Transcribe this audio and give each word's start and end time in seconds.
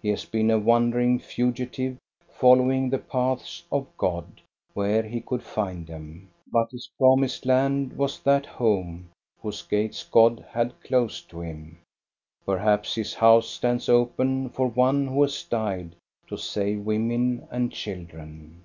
He 0.00 0.10
has 0.10 0.24
been 0.24 0.52
a 0.52 0.58
wandering 0.60 1.18
fugitive, 1.18 1.98
following 2.30 2.88
the 2.90 2.98
paths 3.00 3.64
of 3.72 3.88
God 3.98 4.40
where 4.72 5.02
he 5.02 5.20
could 5.20 5.42
find 5.42 5.84
them; 5.84 6.30
but 6.46 6.70
his 6.70 6.88
promised 6.96 7.44
land 7.44 7.94
was 7.94 8.20
that 8.20 8.46
home 8.46 9.10
whose 9.42 9.62
gates 9.62 10.04
God 10.04 10.46
had 10.50 10.80
closed 10.84 11.28
to 11.30 11.40
him. 11.40 11.78
Per 12.46 12.58
haps 12.58 12.94
his 12.94 13.14
house 13.14 13.48
stands 13.48 13.88
open 13.88 14.50
for 14.50 14.68
one 14.68 15.08
who 15.08 15.22
has 15.22 15.42
died 15.42 15.96
to 16.28 16.36
save 16.36 16.86
women 16.86 17.48
and 17.50 17.72
children. 17.72 18.62